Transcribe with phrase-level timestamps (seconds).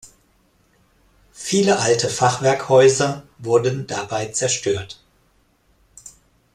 [1.31, 4.99] Viele alte Fachwerkhäuser wurden dabei zerstört.